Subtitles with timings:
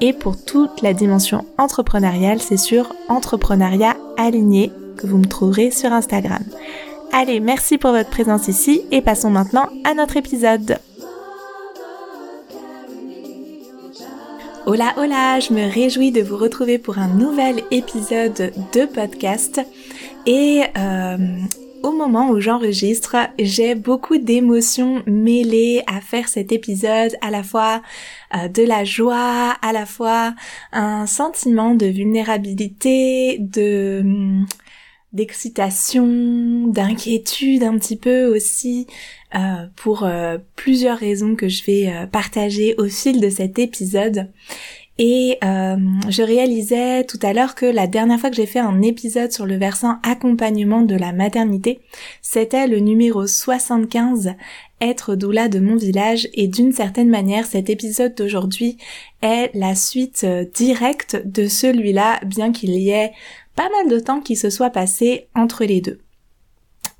[0.00, 5.92] et pour toute la dimension entrepreneuriale, c'est sur Entrepreneuriat Aligné que vous me trouverez sur
[5.92, 6.42] Instagram.
[7.12, 10.78] Allez, merci pour votre présence ici et passons maintenant à notre épisode.
[14.66, 19.60] Hola hola, je me réjouis de vous retrouver pour un nouvel épisode de podcast
[20.26, 21.18] et euh,
[21.84, 27.82] au moment où j'enregistre, j'ai beaucoup d'émotions mêlées à faire cet épisode, à la fois
[28.34, 30.34] euh, de la joie, à la fois
[30.72, 34.46] un sentiment de vulnérabilité, de hum,
[35.12, 38.86] d'excitation, d'inquiétude un petit peu aussi,
[39.34, 44.30] euh, pour euh, plusieurs raisons que je vais partager au fil de cet épisode.
[44.98, 45.76] Et euh,
[46.08, 49.44] je réalisais tout à l'heure que la dernière fois que j'ai fait un épisode sur
[49.44, 51.80] le versant accompagnement de la maternité,
[52.22, 54.34] c'était le numéro 75,
[54.80, 58.76] être doula de mon village, et d'une certaine manière cet épisode d'aujourd'hui
[59.20, 63.12] est la suite euh, directe de celui-là, bien qu'il y ait
[63.56, 66.03] pas mal de temps qui se soit passé entre les deux.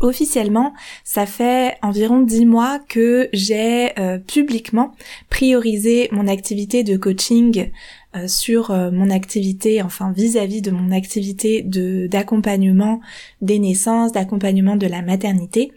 [0.01, 4.93] Officiellement, ça fait environ dix mois que j'ai euh, publiquement
[5.31, 7.71] priorisé mon activité de coaching
[8.17, 13.01] euh, sur euh, mon activité, enfin vis-à-vis de mon activité de d'accompagnement
[13.41, 15.73] des naissances, d'accompagnement de la maternité.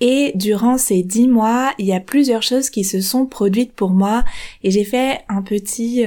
[0.00, 3.90] Et durant ces dix mois, il y a plusieurs choses qui se sont produites pour
[3.90, 4.24] moi
[4.62, 6.04] et j'ai fait un petit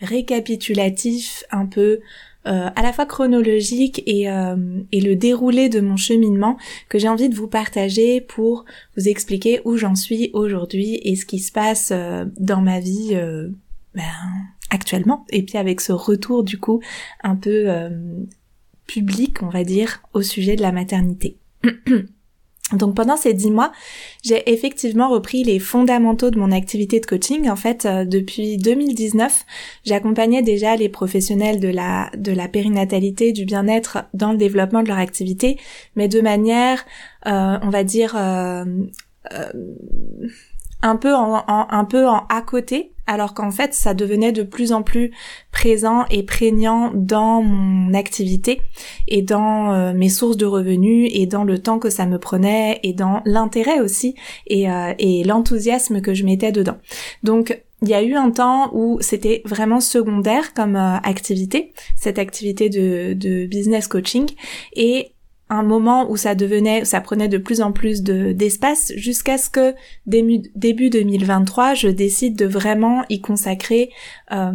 [0.00, 2.00] récapitulatif un peu
[2.46, 4.56] euh, à la fois chronologique et, euh,
[4.92, 6.56] et le déroulé de mon cheminement
[6.88, 8.64] que j'ai envie de vous partager pour
[8.96, 13.18] vous expliquer où j'en suis aujourd'hui et ce qui se passe euh, dans ma vie
[13.94, 14.02] ben,
[14.70, 16.80] actuellement et puis avec ce retour du coup
[17.22, 17.68] un peu
[18.86, 21.38] public on va dire au sujet de la maternité.
[22.72, 23.70] Donc pendant ces dix mois,
[24.24, 27.48] j'ai effectivement repris les fondamentaux de mon activité de coaching.
[27.48, 29.44] En fait, euh, depuis 2019,
[29.84, 34.88] j'accompagnais déjà les professionnels de la de la périnatalité, du bien-être dans le développement de
[34.88, 35.60] leur activité,
[35.94, 36.84] mais de manière,
[37.26, 38.64] euh, on va dire, euh,
[40.82, 45.12] un peu un peu à côté alors qu'en fait ça devenait de plus en plus
[45.52, 48.60] présent et prégnant dans mon activité
[49.08, 52.80] et dans euh, mes sources de revenus et dans le temps que ça me prenait
[52.82, 54.14] et dans l'intérêt aussi
[54.46, 56.78] et, euh, et l'enthousiasme que je mettais dedans.
[57.22, 62.18] Donc il y a eu un temps où c'était vraiment secondaire comme euh, activité, cette
[62.18, 64.26] activité de business coaching,
[64.74, 65.12] et
[65.48, 69.48] un moment où ça devenait, ça prenait de plus en plus de, d'espace jusqu'à ce
[69.48, 69.74] que
[70.06, 73.90] début, début 2023, je décide de vraiment y consacrer
[74.32, 74.50] euh,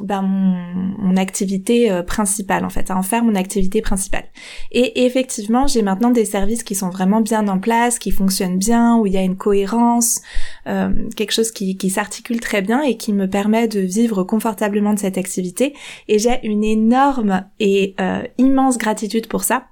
[0.00, 0.56] ben mon,
[0.98, 4.24] mon, activité euh, principale en fait, à en faire mon activité principale.
[4.72, 8.96] Et effectivement, j'ai maintenant des services qui sont vraiment bien en place, qui fonctionnent bien,
[8.96, 10.22] où il y a une cohérence,
[10.66, 14.92] euh, quelque chose qui, qui s'articule très bien et qui me permet de vivre confortablement
[14.92, 15.74] de cette activité.
[16.08, 19.66] Et j'ai une énorme et euh, immense gratitude pour ça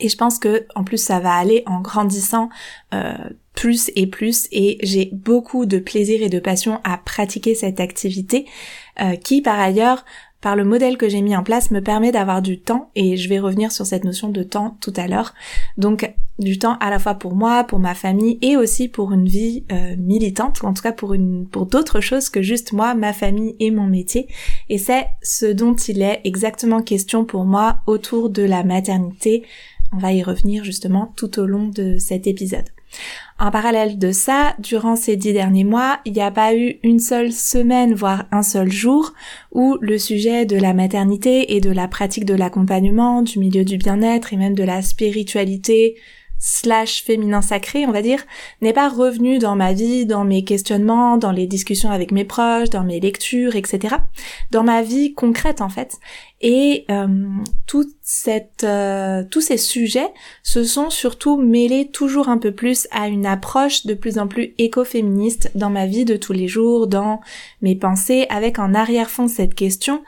[0.00, 2.48] et je pense que en plus ça va aller en grandissant
[2.94, 3.14] euh,
[3.54, 8.46] plus et plus et j'ai beaucoup de plaisir et de passion à pratiquer cette activité
[9.00, 10.04] euh, qui par ailleurs
[10.46, 13.28] par le modèle que j'ai mis en place me permet d'avoir du temps et je
[13.28, 15.34] vais revenir sur cette notion de temps tout à l'heure.
[15.76, 19.26] Donc du temps à la fois pour moi, pour ma famille et aussi pour une
[19.26, 22.94] vie euh, militante ou en tout cas pour une pour d'autres choses que juste moi,
[22.94, 24.28] ma famille et mon métier.
[24.68, 29.44] Et c'est ce dont il est exactement question pour moi autour de la maternité,
[29.92, 32.66] on va y revenir justement tout au long de cet épisode.
[33.38, 37.00] En parallèle de ça, durant ces dix derniers mois, il n'y a pas eu une
[37.00, 39.12] seule semaine, voire un seul jour,
[39.52, 43.76] où le sujet de la maternité et de la pratique de l'accompagnement, du milieu du
[43.76, 45.96] bien-être et même de la spiritualité,
[46.38, 48.22] slash féminin sacré, on va dire,
[48.60, 52.70] n'est pas revenu dans ma vie, dans mes questionnements, dans les discussions avec mes proches,
[52.70, 53.96] dans mes lectures, etc.
[54.50, 55.98] Dans ma vie concrète en fait.
[56.42, 57.06] Et euh,
[57.66, 60.12] toute cette, euh, tous ces sujets
[60.42, 64.54] se sont surtout mêlés toujours un peu plus à une approche de plus en plus
[64.58, 67.20] écoféministe dans ma vie de tous les jours, dans
[67.62, 70.02] mes pensées, avec en arrière-fond cette question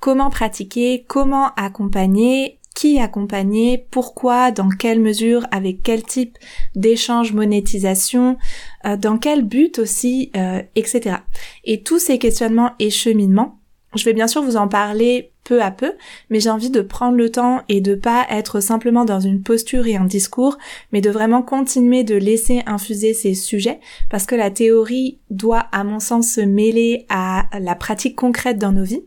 [0.00, 6.38] comment pratiquer, comment accompagner qui accompagner, pourquoi, dans quelle mesure, avec quel type
[6.74, 8.38] d'échange, monétisation,
[8.86, 11.16] euh, dans quel but aussi, euh, etc.
[11.64, 13.60] Et tous ces questionnements et cheminements,
[13.94, 15.92] je vais bien sûr vous en parler peu à peu,
[16.30, 19.86] mais j'ai envie de prendre le temps et de pas être simplement dans une posture
[19.86, 20.56] et un discours,
[20.90, 25.84] mais de vraiment continuer de laisser infuser ces sujets, parce que la théorie doit, à
[25.84, 29.04] mon sens, se mêler à la pratique concrète dans nos vies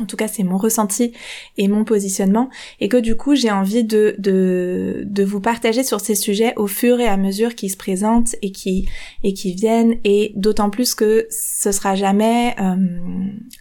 [0.00, 1.12] en tout cas c'est mon ressenti
[1.56, 2.50] et mon positionnement,
[2.80, 6.66] et que du coup j'ai envie de, de, de vous partager sur ces sujets au
[6.66, 8.88] fur et à mesure qu'ils se présentent et qui,
[9.22, 12.74] et qui viennent, et d'autant plus que ce sera jamais, euh,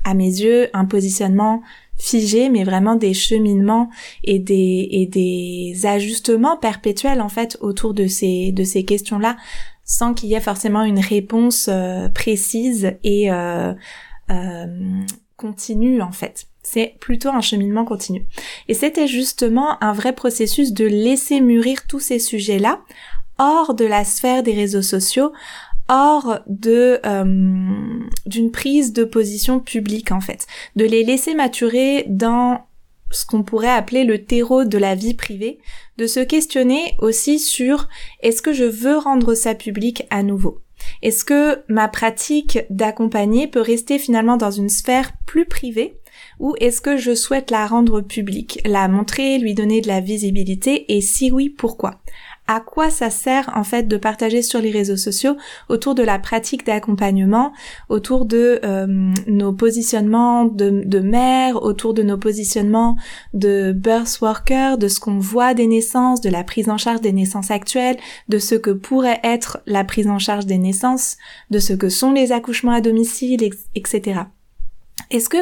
[0.04, 1.62] à mes yeux, un positionnement
[2.00, 3.90] figé, mais vraiment des cheminements
[4.24, 9.38] et des, et des ajustements perpétuels en fait autour de ces, de ces questions-là,
[9.86, 13.74] sans qu'il y ait forcément une réponse euh, précise et euh,
[16.02, 16.48] en fait.
[16.62, 18.26] C'est plutôt un cheminement continu.
[18.68, 22.82] Et c'était justement un vrai processus de laisser mûrir tous ces sujets-là
[23.38, 25.34] hors de la sphère des réseaux sociaux,
[25.90, 32.66] hors de euh, d'une prise de position publique en fait, de les laisser maturer dans
[33.12, 35.60] ce qu'on pourrait appeler le terreau de la vie privée,
[35.98, 37.88] de se questionner aussi sur
[38.22, 40.63] est-ce que je veux rendre ça public à nouveau
[41.02, 46.00] est-ce que ma pratique d'accompagner peut rester finalement dans une sphère plus privée
[46.40, 50.96] ou est-ce que je souhaite la rendre publique, la montrer, lui donner de la visibilité
[50.96, 52.02] et si oui, pourquoi?
[52.48, 55.38] À quoi ça sert en fait de partager sur les réseaux sociaux
[55.70, 57.54] autour de la pratique d'accompagnement,
[57.90, 62.98] autour de euh, nos positionnements de, de mère, autour de nos positionnements
[63.34, 67.14] de birth worker, de ce qu'on voit des naissances, de la prise en charge des
[67.14, 67.98] naissances actuelles,
[68.28, 71.18] de ce que pourrait être la prise en charge des naissances,
[71.50, 74.22] de ce que sont les accouchements à domicile, etc.
[75.12, 75.38] Est-ce que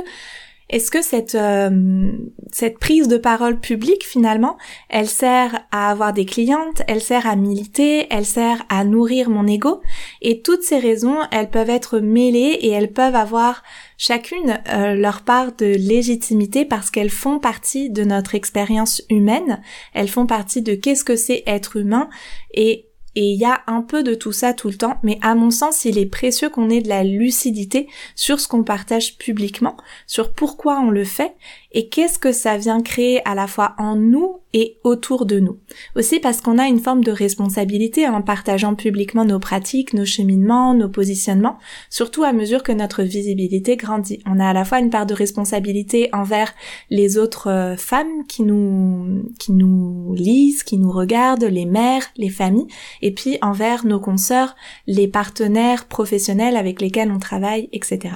[0.72, 2.12] est-ce que cette euh,
[2.52, 4.58] cette prise de parole publique finalement,
[4.90, 9.48] elle sert à avoir des clientes, elle sert à militer, elle sert à nourrir mon
[9.48, 9.82] ego
[10.22, 13.64] et toutes ces raisons, elles peuvent être mêlées et elles peuvent avoir
[13.98, 19.62] chacune euh, leur part de légitimité parce qu'elles font partie de notre expérience humaine,
[19.94, 22.10] elles font partie de qu'est-ce que c'est être humain
[22.54, 25.36] et et il y a un peu de tout ça tout le temps, mais à
[25.36, 29.76] mon sens, il est précieux qu'on ait de la lucidité sur ce qu'on partage publiquement,
[30.08, 31.34] sur pourquoi on le fait
[31.74, 35.58] et qu'est-ce que ça vient créer à la fois en nous et autour de nous.
[35.96, 40.74] Aussi parce qu'on a une forme de responsabilité en partageant publiquement nos pratiques, nos cheminements,
[40.74, 41.58] nos positionnements,
[41.90, 44.20] surtout à mesure que notre visibilité grandit.
[44.26, 46.54] On a à la fois une part de responsabilité envers
[46.90, 52.30] les autres euh, femmes qui nous, qui nous lisent, qui nous regardent, les mères, les
[52.30, 52.68] familles,
[53.02, 54.56] et puis envers nos consoeurs,
[54.88, 58.16] les partenaires professionnels avec lesquels on travaille, etc.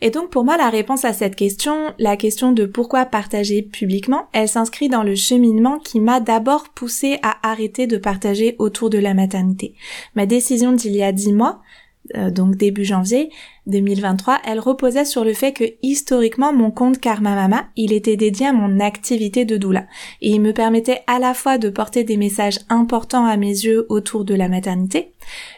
[0.00, 4.28] Et donc pour moi, la réponse à cette question, la question de pourquoi partager publiquement,
[4.32, 8.98] elle s'inscrit dans le cheminement qui m'a d'abord poussé à arrêter de partager autour de
[8.98, 9.74] la maternité.
[10.14, 11.62] Ma décision d'il y a dix mois,
[12.16, 13.30] euh, donc début janvier
[13.66, 18.48] 2023, elle reposait sur le fait que historiquement mon compte Karma Mama, il était dédié
[18.48, 19.86] à mon activité de doula
[20.20, 23.86] et il me permettait à la fois de porter des messages importants à mes yeux
[23.88, 25.12] autour de la maternité,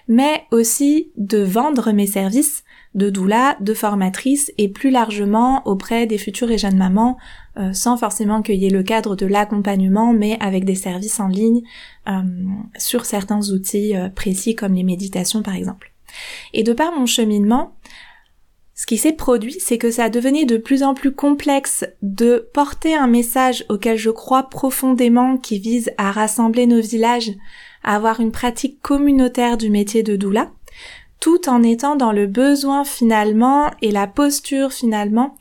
[0.06, 2.62] mais aussi de vendre mes services
[2.94, 7.19] de doula, de formatrice et plus largement auprès des futures et jeunes mamans,
[7.58, 11.26] euh, sans forcément qu'il y ait le cadre de l'accompagnement, mais avec des services en
[11.26, 11.62] ligne
[12.08, 12.22] euh,
[12.79, 15.95] sur certains outils précis comme les méditations par exemple.
[16.53, 17.77] Et de par mon cheminement,
[18.75, 22.94] ce qui s'est produit, c'est que ça devenait de plus en plus complexe de porter
[22.94, 27.32] un message auquel je crois profondément qui vise à rassembler nos villages,
[27.82, 30.51] à avoir une pratique communautaire du métier de doula,
[31.20, 35.37] tout en étant dans le besoin finalement et la posture finalement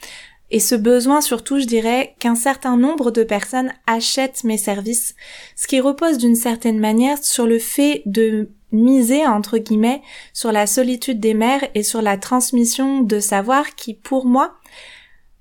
[0.51, 5.15] et ce besoin surtout, je dirais, qu'un certain nombre de personnes achètent mes services,
[5.55, 10.01] ce qui repose d'une certaine manière sur le fait de miser, entre guillemets,
[10.33, 14.55] sur la solitude des mères et sur la transmission de savoir qui, pour moi,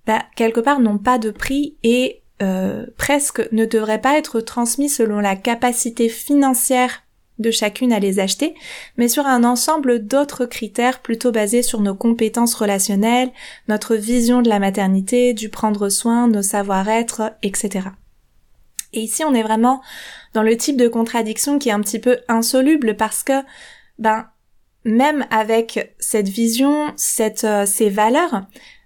[0.07, 4.89] bah, quelque part n'ont pas de prix et euh, presque ne devraient pas être transmis
[4.89, 7.03] selon la capacité financière
[7.39, 8.55] de chacune à les acheter,
[8.97, 13.33] mais sur un ensemble d'autres critères plutôt basés sur nos compétences relationnelles,
[13.67, 17.89] notre vision de la maternité, du prendre soin, nos savoir-être, etc.
[18.95, 19.83] Et ici, on est vraiment
[20.33, 23.43] dans le type de contradiction qui est un petit peu insoluble parce que,
[23.99, 24.27] ben,
[24.85, 28.43] même avec cette vision, cette, euh, ces valeurs,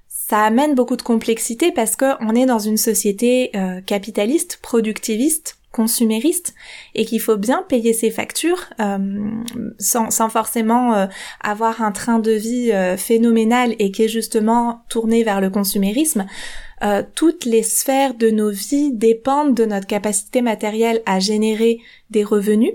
[0.08, 6.54] ça amène beaucoup de complexité parce qu'on est dans une société euh, capitaliste, productiviste, consumériste
[6.94, 8.98] et qu'il faut bien payer ses factures euh,
[9.78, 11.08] sans, forcément
[11.40, 16.26] avoir un train de vie phénoménal et qui est justement tourné vers le consumérisme.
[16.82, 21.78] Euh, toutes les sphères de nos vies dépendent de notre capacité matérielle à générer
[22.10, 22.72] des revenus.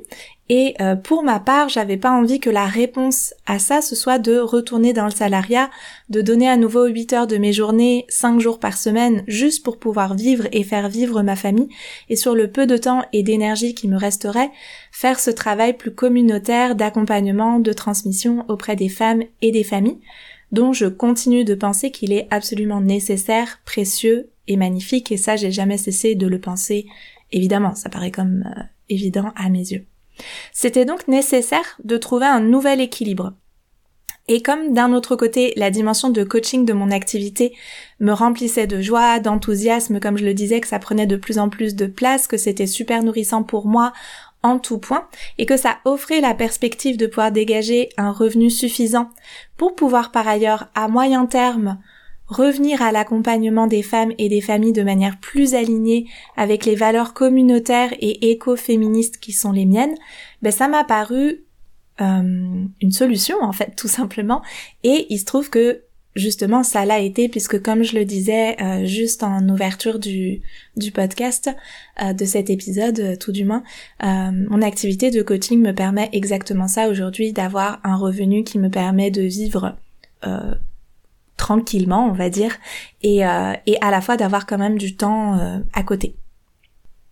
[0.49, 4.19] Et euh, pour ma part, j'avais pas envie que la réponse à ça ce soit
[4.19, 5.69] de retourner dans le salariat,
[6.09, 9.79] de donner à nouveau 8 heures de mes journées 5 jours par semaine juste pour
[9.79, 11.69] pouvoir vivre et faire vivre ma famille.
[12.09, 14.51] Et sur le peu de temps et d'énergie qui me resterait,
[14.91, 20.01] faire ce travail plus communautaire d'accompagnement, de transmission auprès des femmes et des familles
[20.53, 25.51] dont je continue de penser qu'il est absolument nécessaire, précieux et magnifique et ça j'ai
[25.51, 26.85] jamais cessé de le penser.
[27.31, 29.85] Évidemment, ça paraît comme euh, évident à mes yeux.
[30.53, 33.33] C'était donc nécessaire de trouver un nouvel équilibre.
[34.27, 37.53] Et comme d'un autre côté, la dimension de coaching de mon activité
[37.99, 41.49] me remplissait de joie, d'enthousiasme, comme je le disais, que ça prenait de plus en
[41.49, 43.91] plus de place, que c'était super nourrissant pour moi
[44.43, 45.07] en tout point,
[45.37, 49.09] et que ça offrait la perspective de pouvoir dégager un revenu suffisant
[49.57, 51.79] pour pouvoir par ailleurs, à moyen terme,
[52.27, 57.13] revenir à l'accompagnement des femmes et des familles de manière plus alignée avec les valeurs
[57.13, 59.95] communautaires et écoféministes qui sont les miennes,
[60.41, 61.43] ben ça m'a paru
[62.01, 64.41] euh, une solution en fait tout simplement.
[64.83, 65.83] Et il se trouve que
[66.15, 70.41] justement ça l'a été puisque comme je le disais euh, juste en ouverture du,
[70.77, 71.49] du podcast
[72.01, 73.63] euh, de cet épisode tout du moins
[74.01, 79.11] mon activité de coaching me permet exactement ça aujourd'hui d'avoir un revenu qui me permet
[79.11, 79.75] de vivre
[81.37, 82.55] tranquillement, on va dire,
[83.01, 86.15] et, euh, et à la fois d'avoir quand même du temps euh, à côté.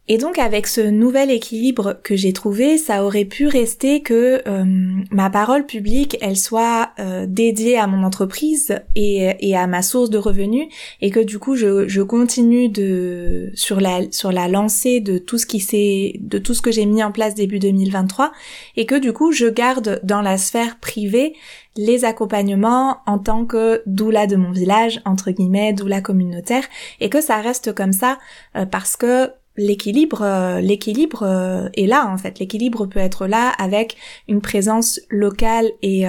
[0.08, 4.66] Et donc avec ce nouvel équilibre que j'ai trouvé, ça aurait pu rester que euh,
[5.12, 6.90] ma parole publique, elle soit
[7.28, 10.68] dédiée à mon entreprise et, et, à ma source de revenus,
[11.02, 15.38] et que du coup je, je continue de sur la sur la lancée de tout
[15.38, 18.32] ce qui s'est de tout ce que j'ai mis en place début 2023,
[18.76, 21.34] et que du coup je garde dans la sphère privée
[21.78, 26.66] les accompagnements en tant que doula de mon village, entre guillemets, doula communautaire,
[27.00, 28.20] et que ça reste comme ça
[28.56, 33.50] euh, parce que l'équilibre euh, l'équilibre euh, est là en fait l'équilibre peut être là
[33.50, 36.06] avec une présence locale et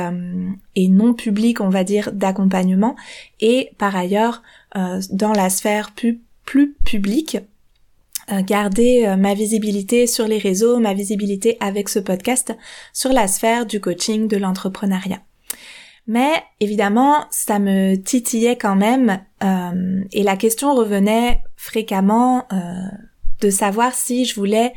[0.74, 2.96] et non publique on va dire d'accompagnement
[3.40, 4.42] et par ailleurs
[4.74, 7.38] dans la sphère plus plus publique
[8.46, 12.56] garder ma visibilité sur les réseaux, ma visibilité avec ce podcast
[12.92, 15.20] sur la sphère du coaching, de l'entrepreneuriat.
[16.06, 22.56] Mais évidemment, ça me titillait quand même euh, et la question revenait fréquemment euh,
[23.42, 24.72] de savoir si je voulais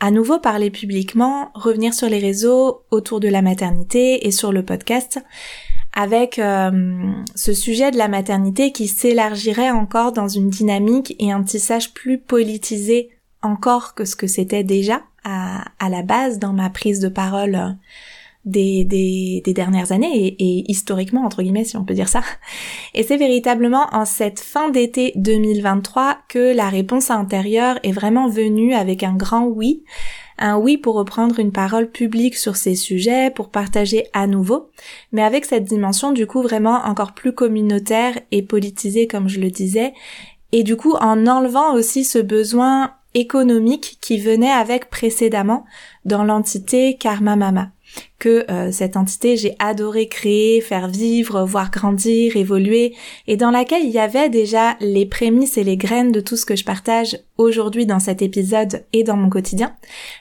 [0.00, 4.64] à nouveau parler publiquement, revenir sur les réseaux autour de la maternité et sur le
[4.64, 5.20] podcast
[5.92, 11.42] avec euh, ce sujet de la maternité qui s'élargirait encore dans une dynamique et un
[11.42, 13.10] tissage plus politisé
[13.42, 17.76] encore que ce que c'était déjà à, à, la base dans ma prise de parole
[18.44, 22.22] des, des, des dernières années et, et, historiquement entre guillemets si on peut dire ça.
[22.94, 28.74] Et c'est véritablement en cette fin d'été 2023 que la réponse intérieure est vraiment venue
[28.74, 29.84] avec un grand oui.
[30.40, 34.70] Un oui pour reprendre une parole publique sur ces sujets, pour partager à nouveau,
[35.10, 39.50] mais avec cette dimension du coup vraiment encore plus communautaire et politisée comme je le
[39.50, 39.92] disais,
[40.52, 45.64] et du coup en enlevant aussi ce besoin économique qui venait avec précédemment
[46.04, 47.70] dans l'entité Karma Mama
[48.18, 52.94] que euh, cette entité j'ai adoré créer, faire vivre, voir grandir, évoluer,
[53.26, 56.46] et dans laquelle il y avait déjà les prémices et les graines de tout ce
[56.46, 59.74] que je partage aujourd'hui dans cet épisode et dans mon quotidien,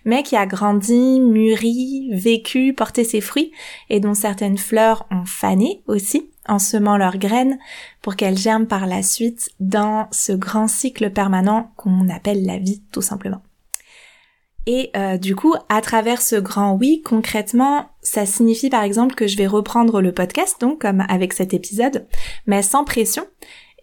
[0.06, 3.52] mais qui a grandi, mûri, vécu, porté ses fruits,
[3.90, 7.58] et dont certaines fleurs ont fané aussi, en semant leurs graines,
[8.02, 12.82] pour qu'elles germent par la suite dans ce grand cycle permanent qu'on appelle la vie
[12.92, 13.42] tout simplement.
[14.68, 19.26] Et euh, du coup, à travers ce grand oui, concrètement, ça signifie par exemple que
[19.26, 22.06] je vais reprendre le podcast, donc comme avec cet épisode,
[22.48, 23.26] mais sans pression.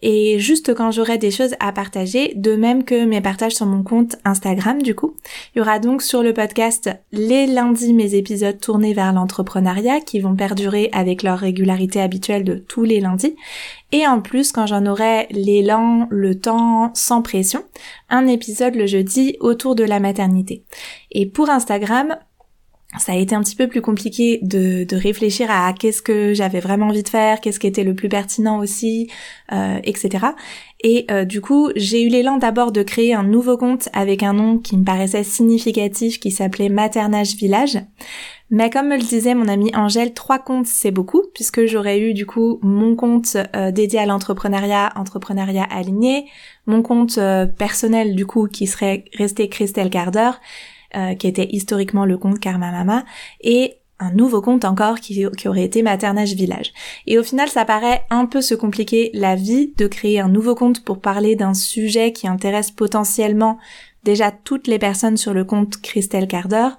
[0.01, 3.81] Et juste quand j'aurai des choses à partager, de même que mes partages sur mon
[3.81, 5.15] compte Instagram du coup.
[5.53, 10.19] Il y aura donc sur le podcast les lundis mes épisodes tournés vers l'entrepreneuriat qui
[10.19, 13.35] vont perdurer avec leur régularité habituelle de tous les lundis.
[13.91, 17.63] Et en plus, quand j'en aurai l'élan, le temps, sans pression,
[18.09, 20.63] un épisode le jeudi autour de la maternité.
[21.11, 22.17] Et pour Instagram,
[22.99, 26.59] ça a été un petit peu plus compliqué de, de réfléchir à qu'est-ce que j'avais
[26.59, 29.09] vraiment envie de faire, qu'est-ce qui était le plus pertinent aussi,
[29.51, 30.27] euh, etc.
[30.83, 34.33] Et euh, du coup, j'ai eu l'élan d'abord de créer un nouveau compte avec un
[34.33, 37.79] nom qui me paraissait significatif, qui s'appelait Maternage Village.
[38.51, 42.13] Mais comme me le disait mon amie Angèle, trois comptes c'est beaucoup, puisque j'aurais eu
[42.13, 46.25] du coup mon compte euh, dédié à l'entrepreneuriat, entrepreneuriat aligné,
[46.67, 47.19] mon compte
[47.57, 50.31] personnel du coup qui serait resté Christelle Carder,
[50.95, 53.03] euh, qui était historiquement le compte Karma Mama,
[53.41, 56.73] et un nouveau compte encore qui, aurait été maternage village.
[57.07, 60.53] Et au final, ça paraît un peu se compliquer la vie de créer un nouveau
[60.53, 63.57] compte pour parler d'un sujet qui intéresse potentiellement
[64.03, 66.69] déjà toutes les personnes sur le compte Christelle Carder.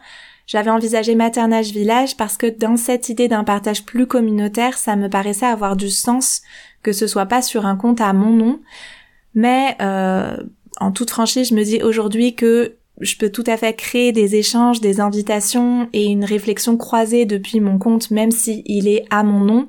[0.46, 5.08] J'avais envisagé maternage village parce que dans cette idée d'un partage plus communautaire, ça me
[5.08, 6.42] paraissait avoir du sens
[6.82, 8.60] que ce soit pas sur un compte à mon nom.
[9.34, 10.36] Mais euh,
[10.80, 14.36] en toute franchise, je me dis aujourd'hui que je peux tout à fait créer des
[14.36, 19.22] échanges, des invitations et une réflexion croisée depuis mon compte, même si il est à
[19.22, 19.68] mon nom.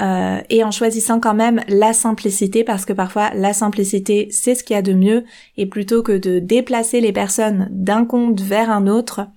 [0.00, 4.64] Euh, et en choisissant quand même la simplicité parce que parfois la simplicité c'est ce
[4.64, 5.22] qu'il y a de mieux
[5.56, 9.28] et plutôt que de déplacer les personnes d'un compte vers un autre,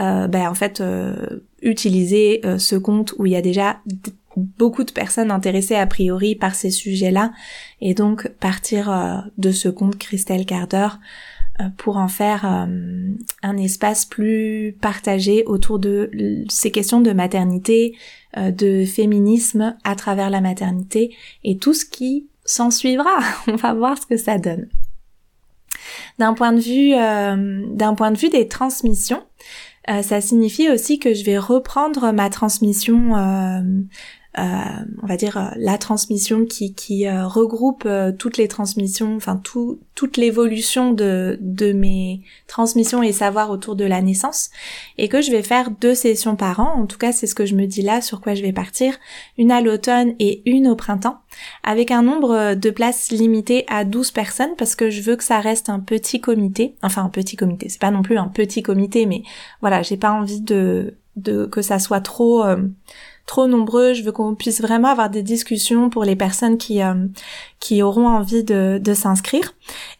[0.00, 3.78] euh, ben en fait euh, utiliser euh, ce compte où il y a déjà
[4.36, 7.32] beaucoup de personnes intéressées a priori par ces sujets-là
[7.80, 11.35] et donc partir de ce compte Christelle Carder euh,
[11.76, 16.10] pour en faire euh, un espace plus partagé autour de
[16.48, 17.96] ces questions de maternité,
[18.36, 23.18] euh, de féminisme à travers la maternité et tout ce qui s'en suivra.
[23.48, 24.68] On va voir ce que ça donne.
[26.18, 26.92] D'un point de vue,
[27.76, 29.22] d'un point de vue des transmissions,
[29.86, 33.60] ça signifie aussi que je vais reprendre ma transmission euh,
[34.36, 37.88] on va dire euh, la transmission qui, euh, regroupe
[38.18, 41.38] toutes les transmissions, enfin tout, toute l'évolution de,
[41.74, 44.50] mes transmissions et savoirs autour de la naissance,
[44.98, 46.74] et que je vais faire deux sessions par an.
[46.76, 48.96] En tout cas, c'est ce que je me dis là, sur quoi je vais partir,
[49.38, 51.18] une à l'automne et une au printemps,
[51.62, 55.40] avec un nombre de places limité à 12 personnes parce que je veux que ça
[55.40, 57.68] reste un petit comité, enfin un petit comité.
[57.68, 59.22] C'est pas non plus un petit comité, mais
[59.60, 60.94] voilà, j'ai pas envie de
[61.50, 62.44] que ça soit trop
[63.26, 63.92] trop nombreux.
[63.92, 66.94] Je veux qu'on puisse vraiment avoir des discussions pour les personnes qui euh,
[67.60, 69.54] qui auront envie de, s'inscrire.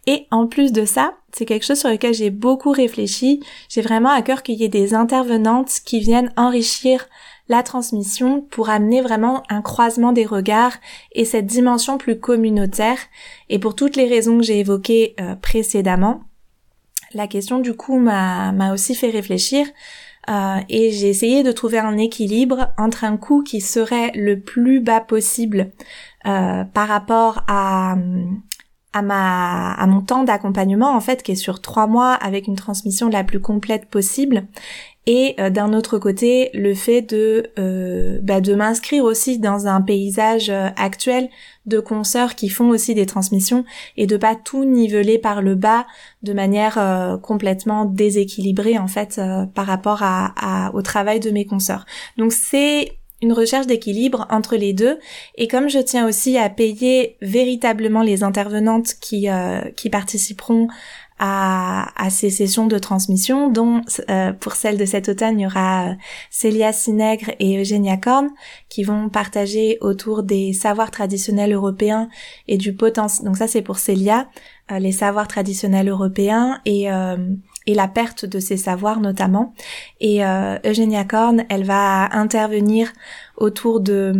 [0.06, 3.40] Et en plus de ça, c'est quelque chose sur lequel j'ai beaucoup réfléchi.
[3.68, 7.06] J'ai vraiment à cœur qu'il y ait des intervenantes qui viennent enrichir
[7.48, 10.76] la transmission pour amener vraiment un croisement des regards
[11.12, 12.98] et cette dimension plus communautaire.
[13.48, 16.22] Et pour toutes les raisons que j'ai évoquées euh, précédemment,
[17.14, 19.66] la question du coup m'a aussi fait réfléchir
[20.28, 24.80] euh, et j'ai essayé de trouver un équilibre entre un coût qui serait le plus
[24.80, 25.72] bas possible
[26.26, 27.96] euh, par rapport à
[28.92, 32.56] à ma à mon temps d'accompagnement en fait qui est sur trois mois avec une
[32.56, 34.46] transmission la plus complète possible
[35.06, 39.80] et euh, d'un autre côté le fait de euh, bah, de m'inscrire aussi dans un
[39.80, 41.28] paysage euh, actuel
[41.64, 43.64] de consoeurs qui font aussi des transmissions
[43.96, 45.86] et de pas tout niveler par le bas
[46.22, 49.20] de manière complètement déséquilibrée en fait
[49.52, 51.84] par rapport à, au travail de mes consoeurs.
[52.18, 54.98] Donc c'est une recherche d'équilibre entre les deux
[55.36, 59.28] et comme je tiens aussi à payer véritablement les intervenantes qui
[59.76, 60.68] qui participeront
[61.18, 65.46] à, à, ces sessions de transmission, dont euh, pour celle de cet automne, il y
[65.46, 65.94] aura euh,
[66.30, 68.28] Célia Sinègre et Eugénia Korn
[68.68, 72.08] qui vont partager autour des savoirs traditionnels européens
[72.48, 73.26] et du potentiel.
[73.26, 74.28] Donc ça, c'est pour Célia,
[74.70, 76.88] euh, les savoirs traditionnels européens et
[77.66, 79.54] et la perte de ces savoirs notamment.
[80.00, 80.22] Et
[80.64, 82.92] Eugénia Korn, elle va intervenir
[83.36, 84.12] autour de,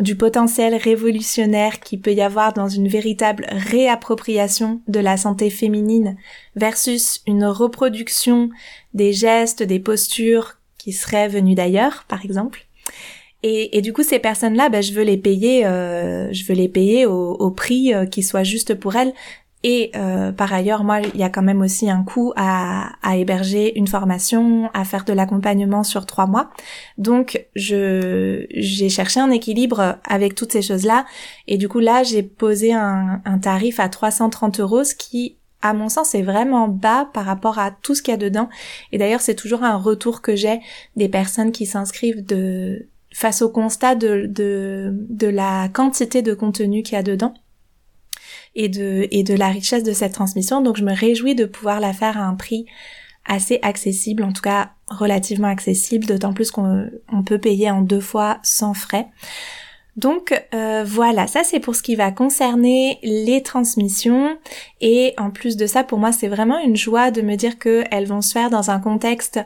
[0.00, 6.16] du potentiel révolutionnaire qui peut y avoir dans une véritable réappropriation de la santé féminine
[6.56, 8.50] versus une reproduction
[8.94, 12.66] des gestes, des postures qui seraient venues d'ailleurs, par exemple.
[13.44, 16.68] Et, et, du coup, ces personnes-là, ben, je veux les payer, euh, je veux les
[16.68, 19.12] payer au, au prix euh, qui soit juste pour elles.
[19.64, 23.16] Et euh, par ailleurs, moi, il y a quand même aussi un coût à, à
[23.16, 26.50] héberger une formation, à faire de l'accompagnement sur trois mois.
[26.98, 31.06] Donc, je j'ai cherché un équilibre avec toutes ces choses-là.
[31.46, 35.74] Et du coup, là, j'ai posé un, un tarif à 330 euros, ce qui à
[35.74, 38.48] mon sens, est vraiment bas par rapport à tout ce qu'il y a dedans.
[38.90, 40.60] Et d'ailleurs, c'est toujours un retour que j'ai
[40.96, 46.82] des personnes qui s'inscrivent de face au constat de, de, de la quantité de contenu
[46.82, 47.34] qu'il y a dedans
[48.54, 50.60] et de, et de la richesse de cette transmission.
[50.60, 52.66] Donc je me réjouis de pouvoir la faire à un prix
[53.24, 56.90] assez accessible, en tout cas relativement accessible, d'autant plus qu'on
[57.24, 59.06] peut payer en deux fois sans frais.
[59.96, 64.38] Donc euh, voilà, ça c'est pour ce qui va concerner les transmissions
[64.80, 68.06] et en plus de ça pour moi c'est vraiment une joie de me dire qu'elles
[68.06, 69.40] vont se faire dans un contexte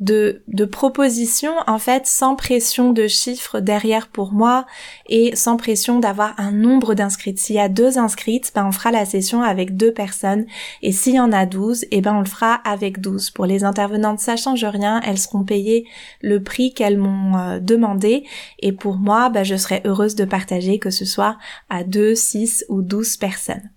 [0.00, 4.66] de, de propositions en fait sans pression de chiffres derrière pour moi
[5.06, 7.38] et sans pression d'avoir un nombre d'inscrites.
[7.38, 10.46] S'il y a deux inscrites, ben on fera la session avec deux personnes
[10.82, 13.30] et s'il y en a douze, et eh ben on le fera avec douze.
[13.30, 15.86] Pour les intervenantes, ça change rien, elles seront payées
[16.22, 18.24] le prix qu'elles m'ont euh, demandé
[18.58, 21.36] et pour moi, ben, je serai heureuse de partager que ce soit
[21.68, 23.70] à deux, six ou douze personnes.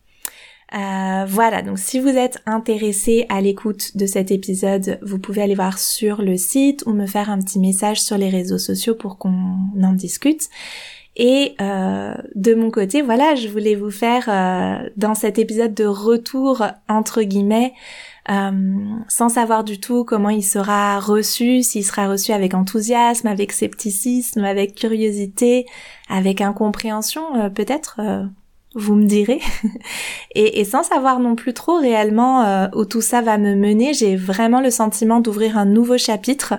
[0.73, 5.53] Euh, voilà, donc si vous êtes intéressé à l'écoute de cet épisode, vous pouvez aller
[5.53, 9.19] voir sur le site ou me faire un petit message sur les réseaux sociaux pour
[9.19, 10.49] qu'on en discute.
[11.15, 15.85] Et euh, de mon côté, voilà, je voulais vous faire euh, dans cet épisode de
[15.85, 17.73] retour entre guillemets,
[18.27, 24.43] sans savoir du tout comment il sera reçu, s'il sera reçu avec enthousiasme, avec scepticisme,
[24.43, 25.67] avec curiosité,
[26.09, 27.99] avec incompréhension peut-être
[28.75, 29.39] vous me direz.
[30.35, 34.15] et, sans savoir non plus trop réellement euh, où tout ça va me mener, j'ai
[34.15, 36.55] vraiment le sentiment d'ouvrir un nouveau chapitre,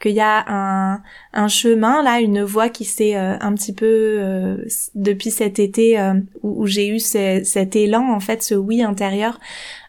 [0.00, 1.00] qu'il y a
[1.32, 4.56] un, chemin là, une voie qui s'est euh, un petit peu euh,
[4.94, 5.98] depuis cet été
[6.42, 9.38] où j'ai eu cet élan en fait, ce oui intérieur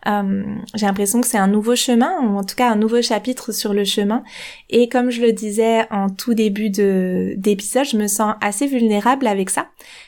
[0.09, 0.43] euh,
[0.75, 3.73] j'ai l'impression que c'est un nouveau chemin, ou en tout cas un nouveau chapitre sur
[3.73, 4.23] le chemin.
[4.69, 9.27] Et comme je le disais en tout début de d'épisode, je me sens assez vulnérable
[9.27, 9.67] avec ça.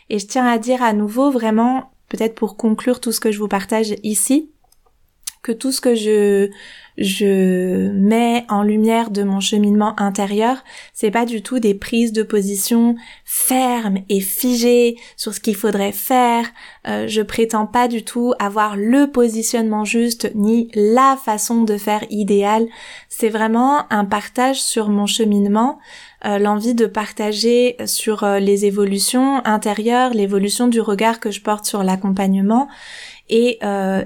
[0.09, 3.39] Et je tiens à dire à nouveau vraiment, peut-être pour conclure tout ce que je
[3.39, 4.50] vous partage ici,
[5.41, 6.49] que tout ce que je
[6.97, 10.58] je mets en lumière de mon cheminement intérieur,
[10.93, 15.93] c'est pas du tout des prises de position fermes et figées sur ce qu'il faudrait
[15.93, 16.45] faire.
[16.88, 22.04] Euh, je prétends pas du tout avoir le positionnement juste ni la façon de faire
[22.10, 22.67] idéale.
[23.10, 25.80] C'est vraiment un partage sur mon cheminement,
[26.25, 31.65] euh, l'envie de partager sur euh, les évolutions intérieures, l'évolution du regard que je porte
[31.65, 32.67] sur l'accompagnement
[33.29, 33.60] et,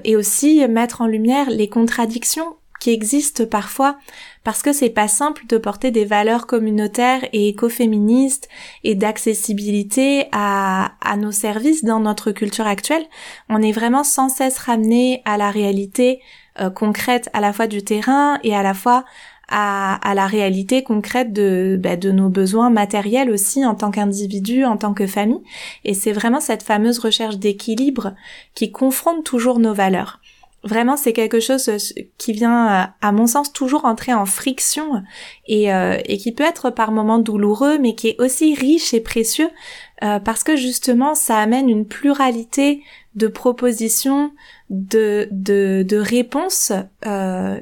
[0.04, 3.96] et aussi mettre en lumière les contradictions qui existe parfois
[4.44, 8.48] parce que c'est pas simple de porter des valeurs communautaires et écoféministes
[8.84, 13.04] et d'accessibilité à, à nos services dans notre culture actuelle.
[13.48, 16.20] On est vraiment sans cesse ramené à la réalité
[16.60, 19.04] euh, concrète à la fois du terrain et à la fois
[19.48, 24.64] à, à la réalité concrète de, bah, de nos besoins matériels aussi en tant qu'individu,
[24.64, 25.42] en tant que famille.
[25.84, 28.14] Et c'est vraiment cette fameuse recherche d'équilibre
[28.54, 30.20] qui confronte toujours nos valeurs.
[30.66, 31.76] Vraiment, c'est quelque chose euh,
[32.18, 35.02] qui vient, euh, à mon sens, toujours entrer en friction
[35.46, 39.00] et, euh, et qui peut être par moments douloureux, mais qui est aussi riche et
[39.00, 39.50] précieux
[40.24, 42.82] parce que justement, ça amène une pluralité
[43.16, 44.32] de propositions,
[44.70, 46.72] de, de, de réponses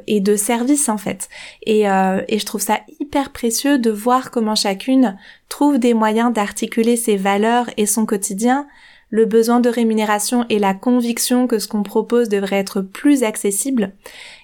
[0.06, 1.28] et de services en fait.
[1.62, 5.16] Et, et je trouve ça hyper précieux de voir comment chacune
[5.48, 8.66] trouve des moyens d'articuler ses valeurs et son quotidien
[9.14, 13.92] le besoin de rémunération et la conviction que ce qu'on propose devrait être plus accessible.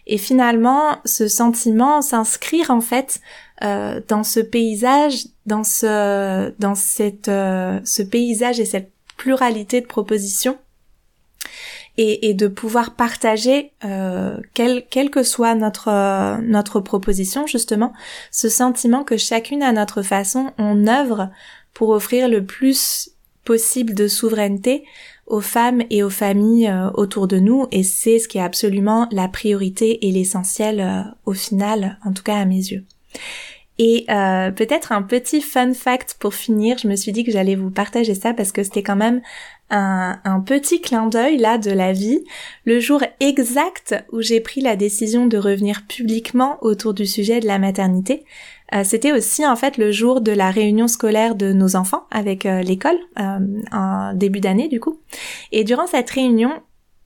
[0.06, 3.20] Et finalement, ce sentiment s'inscrire en fait
[3.64, 9.86] euh, dans ce paysage, dans ce, dans cette, euh, ce paysage et cette pluralité de
[9.86, 10.56] propositions.
[12.02, 17.92] Et, de pouvoir partager, euh, quelle, que soit notre, notre proposition, justement,
[18.30, 21.28] ce sentiment que chacune à notre façon, on œuvre
[21.74, 23.10] pour offrir le plus
[23.44, 24.84] possible de souveraineté
[25.26, 29.06] aux femmes et aux familles euh, autour de nous et c'est ce qui est absolument
[29.12, 32.84] la priorité et l'essentiel euh, au final, en tout cas à mes yeux.
[33.82, 37.54] Et euh, peut-être un petit fun fact pour finir, je me suis dit que j'allais
[37.54, 39.22] vous partager ça parce que c'était quand même
[39.70, 42.22] un, petit clin d'œil là de la vie,
[42.66, 47.46] le jour exact où j'ai pris la décision de revenir publiquement autour du sujet de
[47.46, 48.26] la maternité.
[48.74, 52.44] Euh, c'était aussi en fait le jour de la réunion scolaire de nos enfants avec
[52.44, 53.38] euh, l'école euh,
[53.72, 54.98] en début d'année du coup.
[55.52, 56.52] Et durant cette réunion,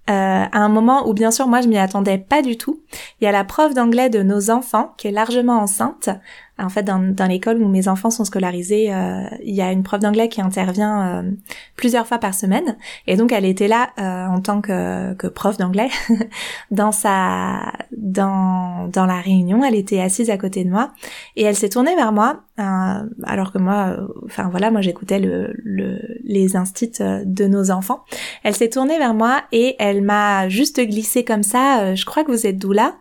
[0.06, 2.82] à un moment où bien sûr moi je m'y attendais pas du tout,
[3.20, 6.10] il y a la prof d'anglais de nos enfants qui est largement enceinte,
[6.56, 9.82] en fait, dans, dans l'école où mes enfants sont scolarisés, euh, il y a une
[9.82, 11.30] prof d'anglais qui intervient euh,
[11.74, 12.76] plusieurs fois par semaine.
[13.08, 15.88] Et donc, elle était là euh, en tant que, que prof d'anglais
[16.70, 19.64] dans sa dans dans la réunion.
[19.64, 20.92] Elle était assise à côté de moi
[21.34, 25.98] et elle s'est tournée vers moi alors que moi, enfin voilà, moi j'écoutais le, le,
[26.22, 28.04] les instits de nos enfants.
[28.44, 31.96] Elle s'est tournée vers moi et elle m'a juste glissé comme ça.
[31.96, 32.94] je crois que vous êtes d'où là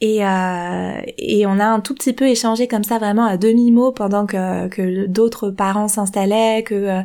[0.00, 3.92] et, euh, et on a un tout petit peu échangé comme ça vraiment à demi-mot
[3.92, 7.02] pendant que, que d'autres parents s'installaient, que euh,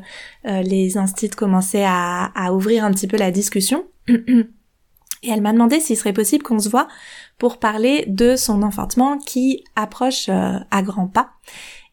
[0.47, 3.85] euh, les instits commençaient à, à ouvrir un petit peu la discussion.
[5.23, 6.87] Et elle m'a demandé s'il serait possible qu'on se voit
[7.37, 11.29] pour parler de son enfantement qui approche euh, à grands pas.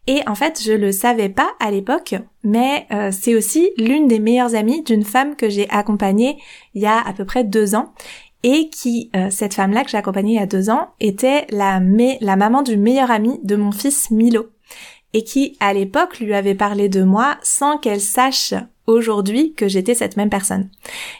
[0.07, 4.19] Et en fait, je le savais pas à l'époque, mais euh, c'est aussi l'une des
[4.19, 6.39] meilleures amies d'une femme que j'ai accompagnée
[6.73, 7.93] il y a à peu près deux ans
[8.43, 11.81] et qui, euh, cette femme-là que j'ai accompagnée il y a deux ans, était la,
[12.21, 14.49] la maman du meilleur ami de mon fils Milo,
[15.13, 18.55] et qui, à l'époque, lui avait parlé de moi sans qu'elle sache
[18.87, 20.71] aujourd'hui que j'étais cette même personne.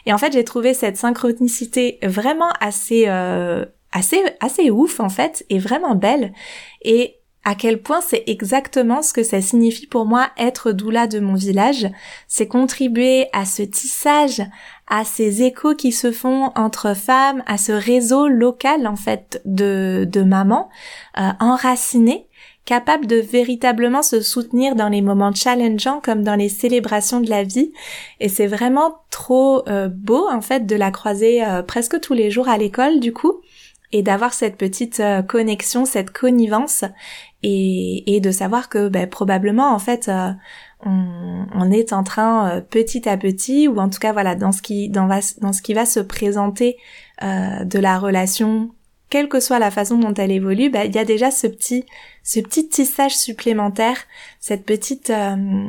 [0.05, 5.45] Et en fait, j'ai trouvé cette synchronicité vraiment assez, euh, assez, assez ouf en fait,
[5.49, 6.33] et vraiment belle.
[6.83, 11.19] Et à quel point c'est exactement ce que ça signifie pour moi être doula de
[11.19, 11.87] mon village,
[12.27, 14.41] c'est contribuer à ce tissage,
[14.89, 20.07] à ces échos qui se font entre femmes, à ce réseau local en fait de,
[20.11, 20.69] de mamans
[21.17, 22.29] euh, enracinées
[22.69, 27.43] capable de véritablement se soutenir dans les moments challengeants comme dans les célébrations de la
[27.43, 27.73] vie.
[28.19, 32.29] Et c'est vraiment trop euh, beau en fait de la croiser euh, presque tous les
[32.29, 33.41] jours à l'école du coup
[33.91, 36.83] et d'avoir cette petite euh, connexion, cette connivence
[37.41, 40.11] et, et de savoir que ben, probablement en fait
[40.85, 44.89] on, est en train petit à petit ou en tout cas voilà dans ce qui
[44.89, 45.07] dans,
[45.41, 46.77] dans ce qui va se présenter
[47.21, 48.71] de la relation
[49.09, 51.85] quelle que soit la façon dont elle évolue, bah, il y a déjà ce petit,
[52.23, 53.97] ce petit tissage supplémentaire,
[54.39, 55.67] cette petite, euh,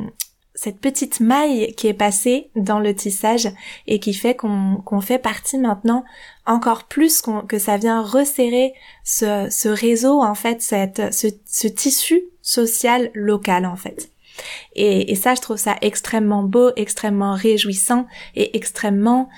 [0.53, 3.49] cette petite maille qui est passée dans le tissage
[3.87, 6.03] et qui fait qu'on fait partie maintenant
[6.45, 12.21] encore plus que ça vient resserrer ce, ce réseau en fait, cette, ce, ce tissu
[12.41, 14.11] social local en fait.
[14.75, 19.29] Et, et, ça, je trouve ça extrêmement beau, extrêmement réjouissant et extrêmement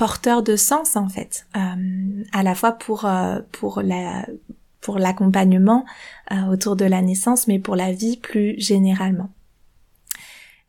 [0.00, 4.24] porteur de sens en fait, euh, à la fois pour euh, pour la
[4.80, 5.84] pour l'accompagnement
[6.32, 9.28] euh, autour de la naissance, mais pour la vie plus généralement.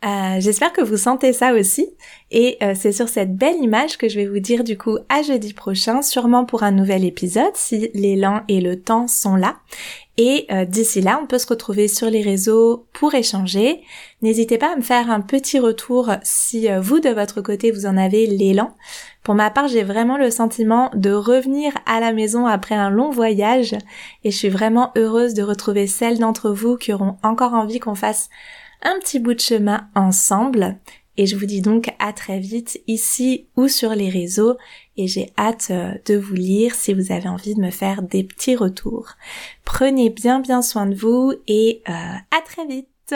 [0.03, 1.87] J'espère que vous sentez ça aussi
[2.31, 5.53] et c'est sur cette belle image que je vais vous dire du coup à jeudi
[5.53, 9.57] prochain, sûrement pour un nouvel épisode si l'élan et le temps sont là.
[10.23, 13.81] Et euh, d'ici là, on peut se retrouver sur les réseaux pour échanger.
[14.21, 17.87] N'hésitez pas à me faire un petit retour si euh, vous, de votre côté, vous
[17.87, 18.75] en avez l'élan.
[19.23, 23.09] Pour ma part, j'ai vraiment le sentiment de revenir à la maison après un long
[23.09, 23.73] voyage
[24.23, 27.95] et je suis vraiment heureuse de retrouver celles d'entre vous qui auront encore envie qu'on
[27.95, 28.29] fasse
[28.81, 30.77] un petit bout de chemin ensemble.
[31.17, 34.57] Et je vous dis donc à très vite ici ou sur les réseaux
[34.97, 38.23] et j'ai hâte euh, de vous lire si vous avez envie de me faire des
[38.23, 39.09] petits retours.
[39.65, 43.13] Prenez bien bien soin de vous et euh, à très vite